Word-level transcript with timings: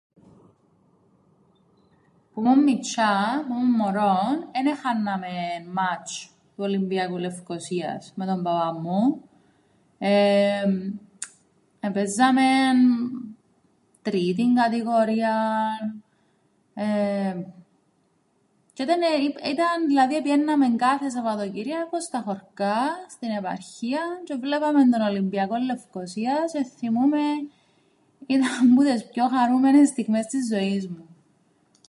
Που 2.33 2.39
'μουν 2.41 2.59
μιτσ̆ιά 2.63 3.11
που 3.47 3.53
'μουν 3.53 3.75
μωρόν 3.75 4.35
εν 4.51 4.65
εχάνναμεν 4.71 5.61
ματς̆ 5.75 6.25
του 6.53 6.63
Ολυμπιακού 6.67 7.17
Λευκωσίας 7.17 8.03
με 8.15 8.25
τον 8.25 8.43
παπά 8.43 8.71
μου 8.81 9.23
εεεμ 9.99 10.73
επαίζαμεν 11.87 12.77
τρίτην 14.01 14.53
κατηγορίαν 14.61 15.83
εεεμ 16.73 17.39
τζ̆αι 18.73 19.31
ήταν- 19.53 19.87
δηλαδή 19.87 20.15
επηαίνναμεν 20.15 20.77
κάθε 20.77 21.09
Σαββατοκυρίακον 21.09 22.01
στα 22.01 22.19
χωρκά, 22.25 22.77
στην 23.09 23.29
επαρχίαν 23.39 24.09
τζ̆αι 24.25 24.35
εβλέπαμεν 24.37 24.89
τον 24.91 25.01
Ολυμπιακόν 25.01 25.63
Λευωσίας 25.63 26.45
τζ̆αι 26.53 26.63
θθυμούμαι 26.69 27.23
ήταν 28.33 28.73
που 28.75 28.83
τες 28.83 29.07
πιο 29.09 29.27
χαρούμενες 29.27 29.87
στιγμές 29.89 30.25
της 30.25 30.47
ζωής 30.53 30.87
μου. 30.87 31.05